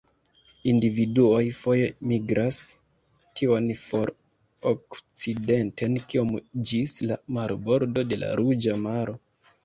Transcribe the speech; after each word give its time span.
Individuoj 0.69 1.41
foje 1.57 1.89
migras 2.11 2.61
tiom 3.41 3.67
for 3.81 4.11
okcidenten 4.71 5.99
kiom 6.13 6.31
ĝis 6.71 6.95
la 7.11 7.19
marbordo 7.37 8.05
de 8.15 8.19
la 8.23 8.31
Ruĝa 8.41 8.75
Maro. 8.87 9.15